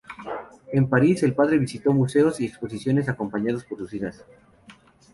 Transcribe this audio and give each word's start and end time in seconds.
En 0.73 0.89
París, 0.89 1.21
el 1.21 1.35
padre 1.35 1.59
visitó 1.59 1.93
museos 1.93 2.39
y 2.39 2.47
exposiciones 2.47 3.07
acompañado 3.07 3.59
por 3.69 3.77
sus 3.77 3.93
hijas. 3.93 4.25